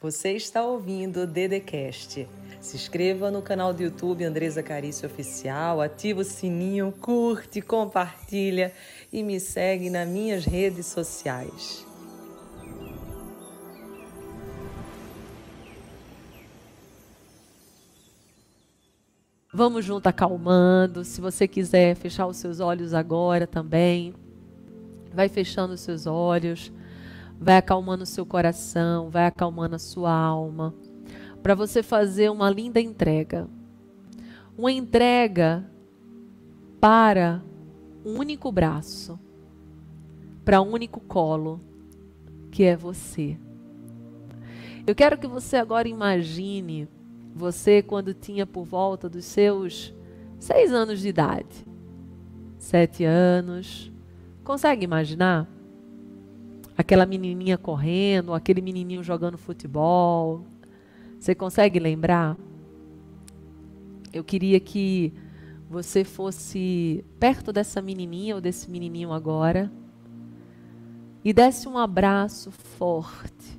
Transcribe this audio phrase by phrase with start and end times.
[0.00, 2.28] Você está ouvindo o Dedecast.
[2.60, 8.72] Se inscreva no canal do YouTube Andresa Carício Oficial, ativa o sininho, curte, compartilha
[9.12, 11.84] e me segue nas minhas redes sociais.
[19.52, 21.04] Vamos junto acalmando.
[21.04, 24.14] Se você quiser fechar os seus olhos agora também,
[25.12, 26.70] vai fechando os seus olhos,
[27.40, 30.74] vai acalmando o seu coração, vai acalmando a sua alma,
[31.42, 33.48] para você fazer uma linda entrega.
[34.56, 35.64] Uma entrega
[36.80, 37.42] para
[38.04, 39.18] um único braço,
[40.44, 41.60] para um único colo,
[42.50, 43.38] que é você.
[44.86, 46.88] Eu quero que você agora imagine
[47.34, 49.94] você quando tinha por volta dos seus
[50.40, 51.66] seis anos de idade,
[52.58, 53.92] sete anos.
[54.42, 55.46] Consegue imaginar?
[56.78, 60.46] Aquela menininha correndo, aquele menininho jogando futebol.
[61.18, 62.38] Você consegue lembrar?
[64.12, 65.12] Eu queria que
[65.68, 69.70] você fosse perto dessa menininha ou desse menininho agora
[71.22, 73.58] e desse um abraço forte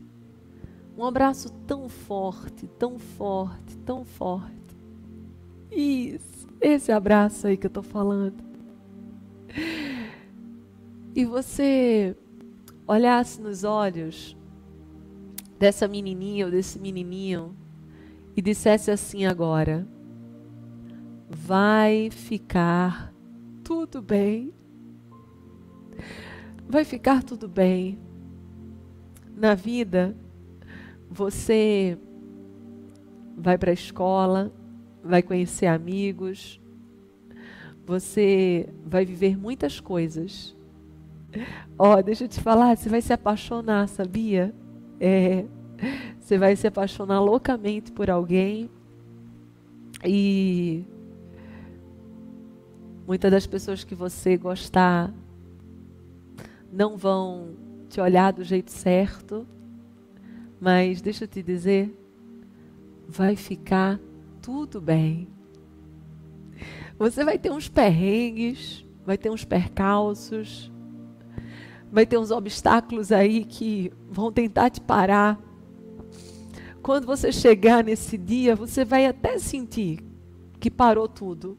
[0.99, 4.51] um abraço tão forte, tão forte, tão forte.
[5.71, 8.43] Isso, esse abraço aí que eu tô falando.
[11.15, 12.17] E você
[12.89, 14.35] olhasse nos olhos
[15.59, 17.55] dessa menininha ou desse menininho
[18.35, 19.87] e dissesse assim agora:
[21.29, 23.13] Vai ficar
[23.63, 24.51] tudo bem.
[26.67, 27.99] Vai ficar tudo bem.
[29.35, 30.17] Na vida,
[31.09, 31.95] você
[33.37, 34.51] vai para a escola,
[35.03, 36.59] vai conhecer amigos,
[37.85, 40.58] você vai viver muitas coisas.
[41.77, 44.53] Ó, oh, deixa eu te falar, você vai se apaixonar, sabia?
[44.99, 45.45] É,
[46.19, 48.69] você vai se apaixonar loucamente por alguém
[50.03, 50.83] e
[53.07, 55.13] muitas das pessoas que você gostar
[56.71, 57.49] não vão
[57.89, 59.47] te olhar do jeito certo
[60.59, 61.95] mas deixa eu te dizer,
[63.07, 63.99] vai ficar
[64.41, 65.27] tudo bem.
[66.97, 70.69] Você vai ter uns perrengues, vai ter uns percalços,
[71.91, 75.39] vai ter uns obstáculos aí que vão tentar te parar.
[76.81, 80.03] Quando você chegar nesse dia, você vai até sentir
[80.59, 81.57] que parou tudo.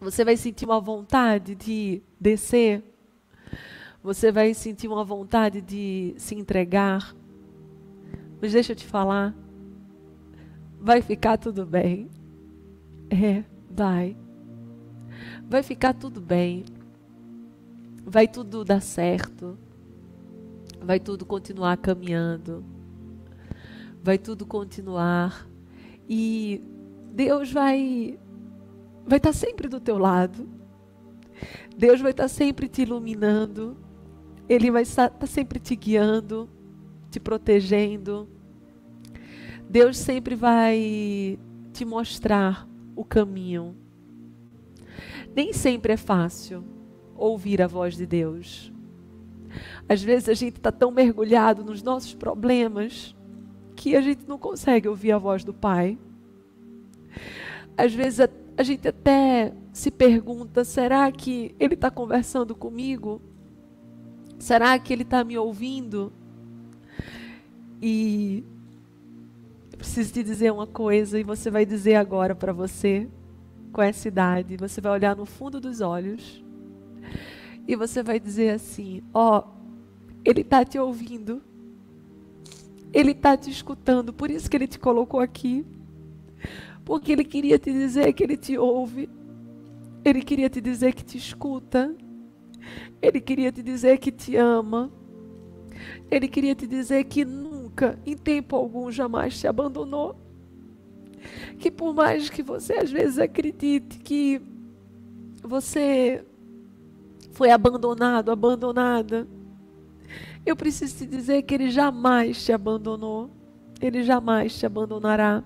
[0.00, 2.82] Você vai sentir uma vontade de descer.
[4.02, 7.14] Você vai sentir uma vontade de se entregar.
[8.40, 9.34] Mas deixa eu te falar.
[10.78, 12.10] Vai ficar tudo bem.
[13.08, 14.16] É, vai.
[15.48, 16.64] Vai ficar tudo bem.
[18.06, 19.58] Vai tudo dar certo.
[20.80, 22.62] Vai tudo continuar caminhando.
[24.02, 25.48] Vai tudo continuar.
[26.06, 26.60] E
[27.12, 28.18] Deus vai
[29.06, 30.46] vai estar sempre do teu lado.
[31.76, 33.74] Deus vai estar sempre te iluminando.
[34.46, 36.48] Ele vai estar sempre te guiando,
[37.10, 38.28] te protegendo.
[39.66, 41.38] Deus sempre vai
[41.72, 43.74] te mostrar o caminho.
[45.34, 46.73] Nem sempre é fácil
[47.26, 48.72] ouvir a voz de Deus.
[49.88, 53.14] Às vezes a gente está tão mergulhado nos nossos problemas
[53.76, 55.98] que a gente não consegue ouvir a voz do Pai.
[57.76, 63.20] Às vezes a, a gente até se pergunta: será que Ele está conversando comigo?
[64.38, 66.12] Será que Ele está me ouvindo?
[67.80, 68.44] E
[69.76, 73.08] preciso te dizer uma coisa e você vai dizer agora para você,
[73.72, 76.43] com essa idade, você vai olhar no fundo dos olhos
[77.66, 79.44] e você vai dizer assim: Ó, oh,
[80.24, 81.42] Ele está te ouvindo,
[82.92, 85.64] Ele está te escutando, por isso que Ele te colocou aqui,
[86.84, 89.08] porque Ele queria te dizer que Ele te ouve,
[90.04, 91.94] Ele queria te dizer que te escuta,
[93.00, 94.90] Ele queria te dizer que te ama,
[96.10, 100.16] Ele queria te dizer que nunca em tempo algum, jamais te abandonou.
[101.58, 104.42] Que por mais que você às vezes acredite que
[105.42, 106.22] você
[107.34, 109.26] foi abandonado, abandonada,
[110.46, 113.28] eu preciso te dizer que Ele jamais te abandonou.
[113.80, 115.42] Ele jamais te abandonará.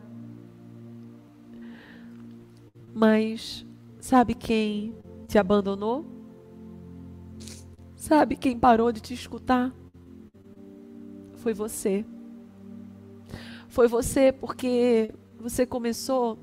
[2.95, 3.65] Mas
[3.99, 4.95] sabe quem
[5.27, 6.05] te abandonou?
[7.97, 9.73] Sabe quem parou de te escutar?
[11.37, 12.05] Foi você.
[13.69, 16.39] Foi você porque você começou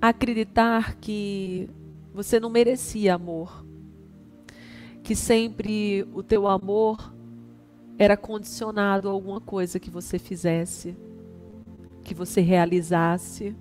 [0.00, 1.68] a acreditar que
[2.12, 3.64] você não merecia amor.
[5.02, 7.14] Que sempre o teu amor
[7.98, 10.96] era condicionado a alguma coisa que você fizesse,
[12.04, 13.56] que você realizasse.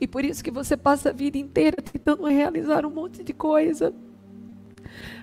[0.00, 3.94] E por isso que você passa a vida inteira tentando realizar um monte de coisa.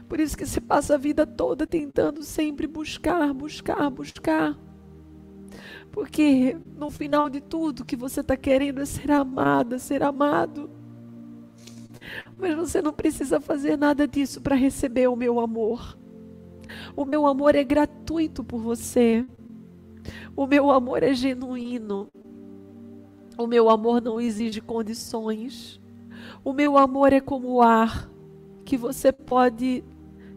[0.07, 4.57] Por isso que você passa a vida toda tentando sempre buscar, buscar, buscar.
[5.91, 10.69] Porque no final de tudo, o que você está querendo é ser amada, ser amado.
[12.39, 15.97] Mas você não precisa fazer nada disso para receber o meu amor.
[16.95, 19.25] O meu amor é gratuito por você.
[20.35, 22.09] O meu amor é genuíno.
[23.37, 25.81] O meu amor não exige condições.
[26.43, 28.09] O meu amor é como o ar
[28.63, 29.83] que você pode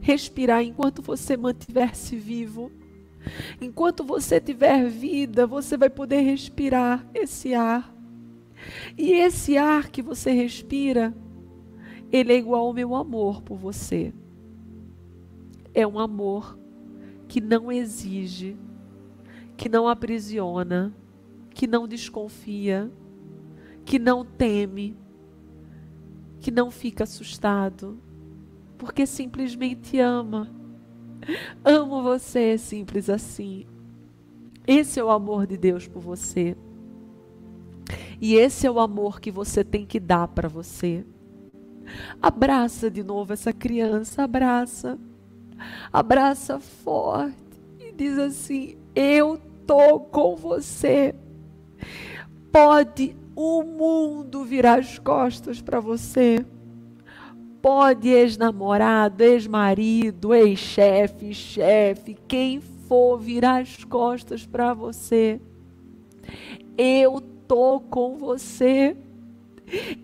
[0.01, 2.73] respirar enquanto você mantiver-se vivo.
[3.61, 7.95] Enquanto você tiver vida, você vai poder respirar esse ar.
[8.99, 11.15] E esse ar que você respira,
[12.13, 14.13] ele é igual ao meu amor por você.
[15.73, 16.59] É um amor
[17.27, 18.57] que não exige,
[19.57, 20.95] que não aprisiona,
[21.51, 22.93] que não desconfia,
[23.85, 24.95] que não teme,
[26.41, 27.99] que não fica assustado,
[28.77, 30.51] porque simplesmente ama.
[31.65, 33.65] Amo você, simples assim.
[34.67, 36.57] Esse é o amor de Deus por você.
[38.21, 41.05] E esse é o amor que você tem que dar para você.
[42.21, 44.99] Abraça de novo essa criança, abraça.
[45.93, 47.37] Abraça forte
[47.81, 51.15] e diz assim: Eu tô com você.
[52.51, 56.45] Pode o mundo virar as costas para você.
[57.61, 65.41] Pode ex-namorado, ex-marido, ex-chefe, chefe, quem for virar as costas para você.
[66.77, 68.97] Eu tô com você.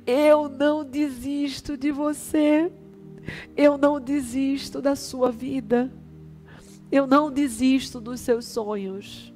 [0.07, 2.71] Eu não desisto de você.
[3.57, 5.93] Eu não desisto da sua vida.
[6.91, 9.33] Eu não desisto dos seus sonhos.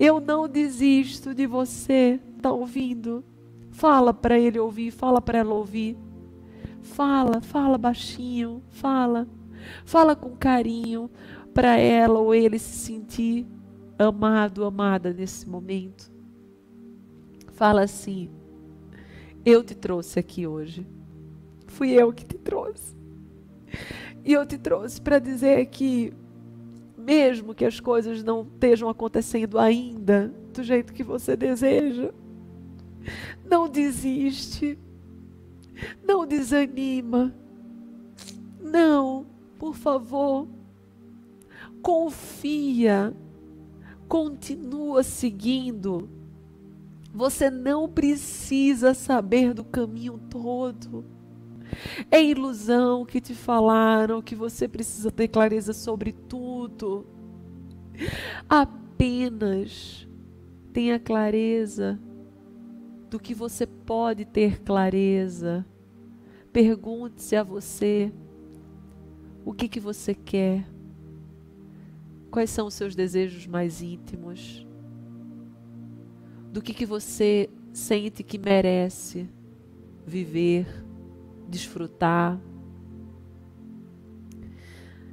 [0.00, 2.20] Eu não desisto de você.
[2.36, 3.24] Está ouvindo?
[3.70, 5.98] Fala para ele ouvir, fala para ela ouvir.
[6.80, 9.28] Fala, fala baixinho, fala.
[9.84, 11.10] Fala com carinho
[11.52, 13.46] para ela ou ele se sentir
[13.98, 16.10] amado, amada nesse momento.
[17.52, 18.30] Fala assim:
[19.46, 20.84] Eu te trouxe aqui hoje.
[21.68, 22.96] Fui eu que te trouxe.
[24.24, 26.12] E eu te trouxe para dizer que,
[26.98, 32.12] mesmo que as coisas não estejam acontecendo ainda do jeito que você deseja,
[33.48, 34.76] não desiste,
[36.04, 37.32] não desanima,
[38.60, 39.26] não,
[39.60, 40.48] por favor,
[41.80, 43.14] confia,
[44.08, 46.15] continua seguindo.
[47.16, 51.02] Você não precisa saber do caminho todo.
[52.10, 57.06] É ilusão que te falaram que você precisa ter clareza sobre tudo.
[58.46, 60.06] Apenas
[60.74, 61.98] tenha clareza
[63.08, 65.64] do que você pode ter clareza.
[66.52, 68.12] Pergunte-se a você
[69.42, 70.68] o que, que você quer.
[72.30, 74.65] Quais são os seus desejos mais íntimos?
[76.56, 79.28] Do que, que você sente que merece
[80.06, 80.66] viver?
[81.46, 82.40] desfrutar.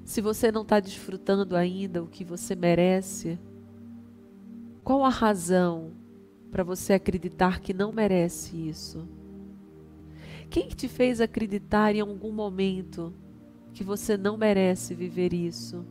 [0.05, 3.37] Se você não está desfrutando ainda o que você merece,
[4.85, 5.91] qual a razão
[6.49, 9.05] para você acreditar que não merece isso?
[10.49, 13.13] Quem te fez acreditar em algum momento
[13.73, 15.85] que você não merece viver isso?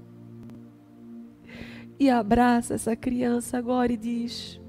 [2.00, 4.61] E abraça essa criança agora e diz: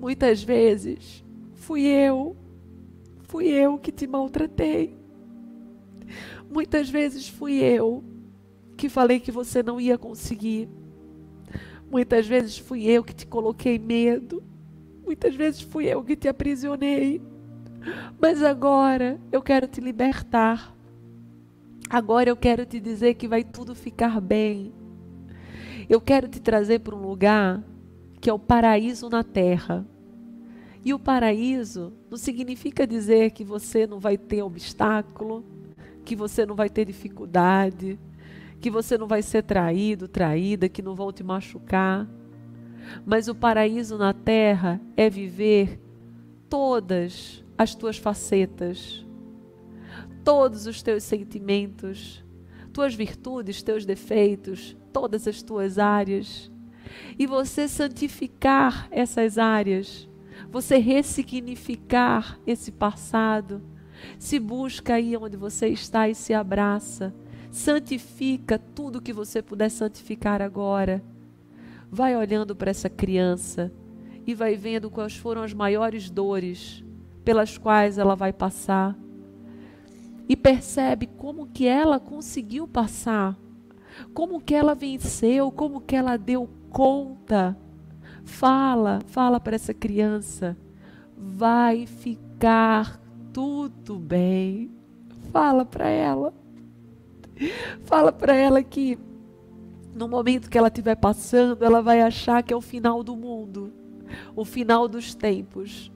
[0.00, 1.22] Muitas vezes
[1.54, 2.36] fui eu
[3.30, 4.98] Fui eu que te maltratei.
[6.52, 8.02] Muitas vezes fui eu
[8.76, 10.68] que falei que você não ia conseguir.
[11.88, 14.42] Muitas vezes fui eu que te coloquei medo.
[15.04, 17.22] Muitas vezes fui eu que te aprisionei.
[18.20, 20.74] Mas agora eu quero te libertar.
[21.88, 24.72] Agora eu quero te dizer que vai tudo ficar bem.
[25.88, 27.62] Eu quero te trazer para um lugar
[28.20, 29.86] que é o paraíso na terra.
[30.84, 35.44] E o paraíso não significa dizer que você não vai ter obstáculo,
[36.04, 37.98] que você não vai ter dificuldade,
[38.60, 42.08] que você não vai ser traído, traída, que não vão te machucar.
[43.04, 45.80] Mas o paraíso na terra é viver
[46.48, 49.06] todas as tuas facetas,
[50.24, 52.24] todos os teus sentimentos,
[52.72, 56.49] tuas virtudes, teus defeitos, todas as tuas áreas.
[57.18, 60.08] E você santificar essas áreas
[60.50, 63.62] você ressignificar esse passado.
[64.18, 67.14] Se busca aí onde você está e se abraça.
[67.50, 71.02] Santifica tudo que você puder santificar agora.
[71.90, 73.72] Vai olhando para essa criança
[74.26, 76.84] e vai vendo quais foram as maiores dores
[77.24, 78.96] pelas quais ela vai passar.
[80.28, 83.36] E percebe como que ela conseguiu passar,
[84.14, 87.56] como que ela venceu, como que ela deu conta.
[88.24, 90.56] Fala, fala para essa criança.
[91.16, 93.00] Vai ficar
[93.32, 94.70] tudo bem.
[95.32, 96.32] Fala para ela.
[97.84, 98.98] Fala para ela que
[99.94, 103.72] no momento que ela estiver passando, ela vai achar que é o final do mundo,
[104.36, 105.90] o final dos tempos,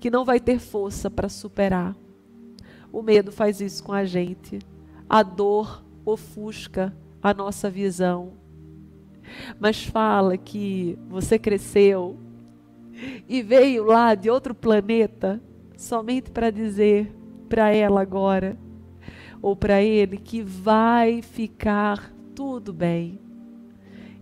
[0.00, 1.94] que não vai ter força para superar.
[2.92, 4.58] O medo faz isso com a gente.
[5.08, 8.32] A dor ofusca a nossa visão.
[9.58, 12.16] Mas fala que você cresceu
[13.28, 15.40] e veio lá de outro planeta
[15.76, 17.14] somente para dizer
[17.48, 18.58] para ela agora
[19.40, 23.20] ou para ele que vai ficar tudo bem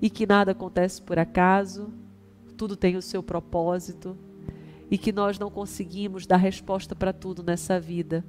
[0.01, 1.93] e que nada acontece por acaso,
[2.57, 4.17] tudo tem o seu propósito
[4.91, 8.25] e que nós não conseguimos dar resposta para tudo nessa vida.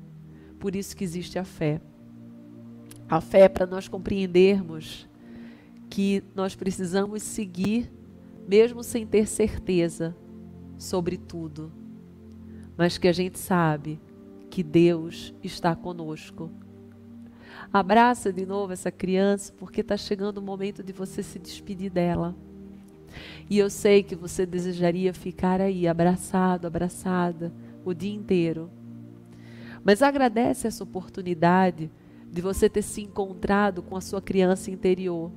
[0.59, 1.81] Por isso que existe a fé.
[3.09, 5.07] A fé é para nós compreendermos
[5.97, 7.91] que nós precisamos seguir,
[8.47, 10.15] mesmo sem ter certeza
[10.77, 11.71] sobre tudo,
[12.77, 13.99] mas que a gente sabe
[14.47, 16.51] que Deus está conosco.
[17.73, 22.35] Abraça de novo essa criança, porque está chegando o momento de você se despedir dela.
[23.49, 27.51] E eu sei que você desejaria ficar aí, abraçado, abraçada,
[27.83, 28.69] o dia inteiro.
[29.83, 31.89] Mas agradece essa oportunidade
[32.31, 35.31] de você ter se encontrado com a sua criança interior.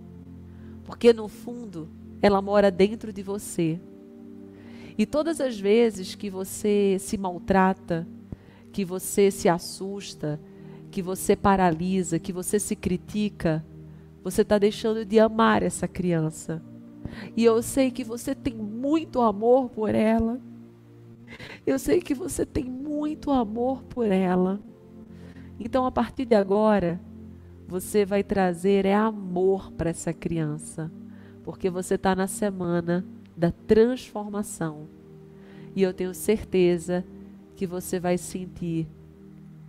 [0.90, 1.88] Porque no fundo,
[2.20, 3.78] ela mora dentro de você.
[4.98, 8.04] E todas as vezes que você se maltrata,
[8.72, 10.40] que você se assusta,
[10.90, 13.64] que você paralisa, que você se critica,
[14.24, 16.60] você está deixando de amar essa criança.
[17.36, 20.40] E eu sei que você tem muito amor por ela.
[21.64, 24.60] Eu sei que você tem muito amor por ela.
[25.56, 27.00] Então, a partir de agora,
[27.70, 30.90] você vai trazer é amor para essa criança,
[31.44, 34.88] porque você está na semana da transformação.
[35.76, 37.04] E eu tenho certeza
[37.54, 38.88] que você vai sentir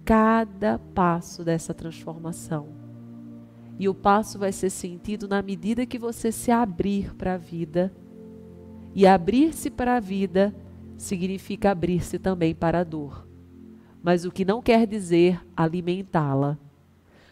[0.03, 2.69] cada passo dessa transformação.
[3.77, 7.93] E o passo vai ser sentido na medida que você se abrir para a vida.
[8.95, 10.55] E abrir-se para a vida
[10.97, 13.27] significa abrir-se também para a dor.
[14.01, 16.57] Mas o que não quer dizer alimentá-la.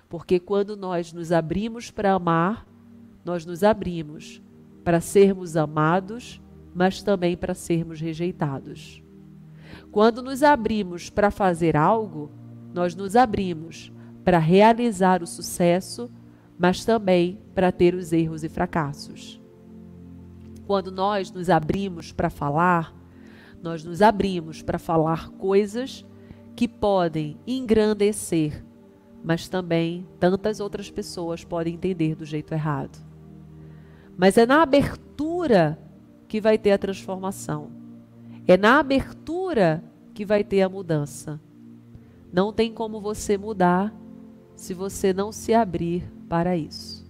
[0.10, 2.68] Porque quando nós nos abrimos para amar,
[3.24, 4.42] nós nos abrimos
[4.84, 6.42] para sermos amados,
[6.74, 9.04] mas também para sermos rejeitados.
[9.92, 12.32] Quando nos abrimos para fazer algo,
[12.74, 13.92] nós nos abrimos
[14.24, 16.10] para realizar o sucesso,
[16.58, 19.40] mas também para ter os erros e fracassos.
[20.66, 22.96] Quando nós nos abrimos para falar,
[23.62, 26.06] nós nos abrimos para falar coisas
[26.56, 28.64] que podem engrandecer,
[29.24, 32.98] mas também tantas outras pessoas podem entender do jeito errado.
[34.18, 35.80] Mas é na abertura
[36.28, 37.72] que vai ter a transformação.
[38.48, 39.84] É na abertura
[40.14, 41.40] que vai ter a mudança.
[42.32, 43.94] Não tem como você mudar
[44.56, 47.08] se você não se abrir para isso.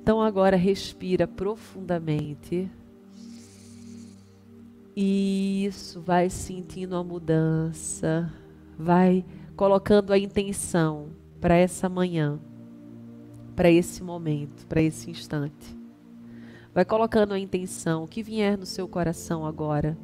[0.00, 2.70] Então agora respira profundamente.
[4.96, 8.32] Isso, vai sentindo a mudança,
[8.76, 9.24] vai
[9.58, 12.40] colocando a intenção para essa manhã,
[13.54, 15.76] para esse momento, para esse instante.
[16.72, 19.98] Vai colocando a intenção que vier no seu coração agora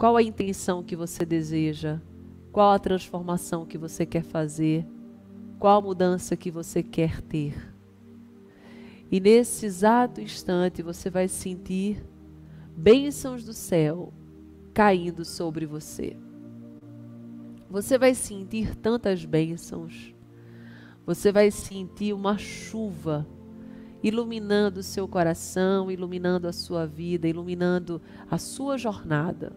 [0.00, 2.00] qual a intenção que você deseja?
[2.50, 4.86] Qual a transformação que você quer fazer?
[5.58, 7.54] Qual a mudança que você quer ter?
[9.10, 12.02] E nesse exato instante você vai sentir
[12.74, 14.10] bênçãos do céu
[14.72, 16.16] caindo sobre você.
[17.70, 20.12] Você vai sentir tantas bênçãos.
[21.06, 23.24] Você vai sentir uma chuva
[24.02, 29.56] iluminando o seu coração, iluminando a sua vida, iluminando a sua jornada.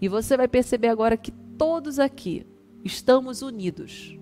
[0.00, 2.44] E você vai perceber agora que todos aqui
[2.84, 4.18] estamos unidos.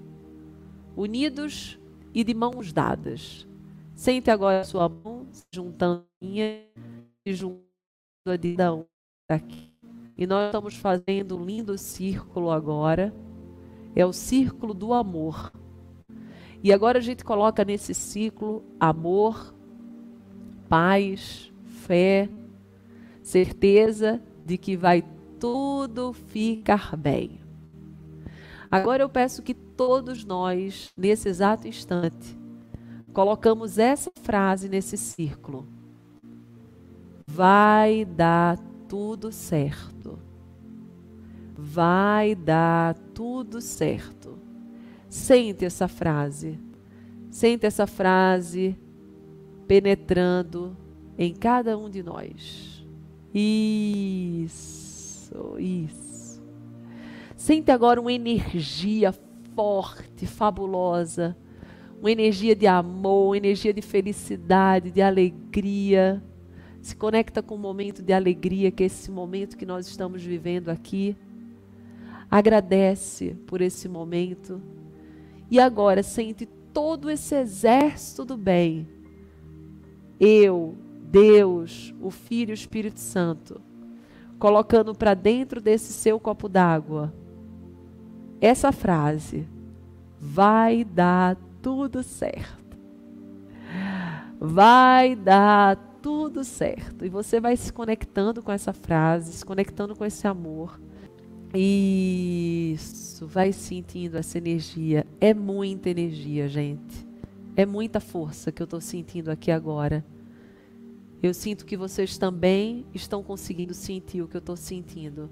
[0.94, 1.78] Unidos
[2.12, 3.48] e de mãos dadas.
[3.94, 6.66] Sente agora a sua mão se juntando a minha
[7.24, 7.64] e juntando
[8.26, 8.84] a de cada um
[9.30, 9.79] aqui.
[10.20, 13.10] E nós estamos fazendo um lindo círculo agora.
[13.96, 15.50] É o círculo do amor.
[16.62, 19.54] E agora a gente coloca nesse ciclo amor,
[20.68, 22.28] paz, fé,
[23.22, 25.02] certeza de que vai
[25.38, 27.40] tudo ficar bem.
[28.70, 32.38] Agora eu peço que todos nós, nesse exato instante,
[33.14, 35.66] colocamos essa frase nesse círculo.
[37.26, 38.58] Vai dar
[38.90, 40.18] tudo certo.
[41.56, 44.36] Vai dar tudo certo.
[45.08, 46.58] Sente essa frase.
[47.30, 48.76] Sente essa frase
[49.68, 50.76] penetrando
[51.16, 52.84] em cada um de nós.
[53.32, 54.50] Isso,
[55.56, 56.42] isso.
[57.36, 59.14] Sente agora uma energia
[59.54, 61.36] forte, fabulosa,
[62.00, 66.20] uma energia de amor, uma energia de felicidade, de alegria.
[66.80, 70.22] Se conecta com o um momento de alegria, que é esse momento que nós estamos
[70.22, 71.16] vivendo aqui.
[72.30, 74.60] Agradece por esse momento.
[75.50, 78.88] E agora sente todo esse exército do bem
[80.20, 80.76] eu,
[81.10, 83.58] Deus, o Filho e o Espírito Santo,
[84.38, 87.12] colocando para dentro desse seu copo d'água
[88.40, 89.46] essa frase:
[90.18, 92.78] vai dar tudo certo.
[94.38, 97.04] Vai dar tudo certo.
[97.04, 100.80] E você vai se conectando com essa frase, se conectando com esse amor.
[101.54, 105.06] Isso, vai sentindo essa energia.
[105.20, 107.06] É muita energia, gente.
[107.56, 110.04] É muita força que eu estou sentindo aqui agora.
[111.22, 115.28] Eu sinto que vocês também estão conseguindo sentir o que eu estou sentindo.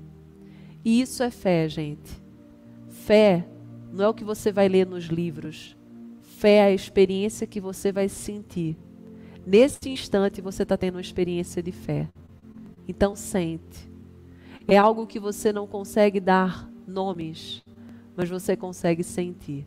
[0.84, 2.20] E isso é fé, gente.
[2.88, 3.48] Fé
[3.92, 5.76] não é o que você vai ler nos livros.
[6.20, 8.76] Fé é a experiência que você vai sentir.
[9.48, 12.06] Nesse instante você está tendo uma experiência de fé.
[12.86, 13.90] Então sente.
[14.68, 17.64] É algo que você não consegue dar nomes,
[18.14, 19.66] mas você consegue sentir.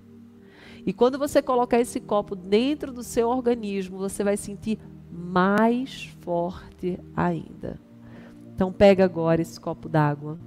[0.85, 4.77] E quando você colocar esse copo dentro do seu organismo, você vai sentir
[5.11, 7.79] mais forte ainda.
[8.53, 10.37] Então pega agora esse copo d'água.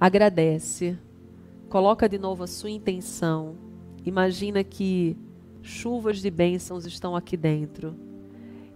[0.00, 0.96] Agradece.
[1.68, 3.56] Coloca de novo a sua intenção.
[4.06, 5.18] Imagina que
[5.62, 7.96] chuvas de bênçãos estão aqui dentro.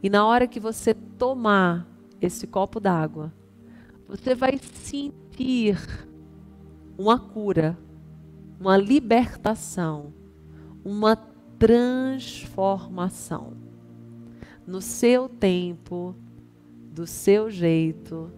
[0.03, 1.89] E na hora que você tomar
[2.21, 3.33] esse copo d'água,
[4.07, 5.79] você vai sentir
[6.99, 7.79] uma cura,
[8.61, 10.13] uma libertação,
[10.85, 11.17] uma
[11.59, 13.55] transformação.
[14.67, 16.15] No seu tempo,
[16.93, 18.31] do seu jeito,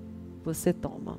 [0.42, 1.18] você toma.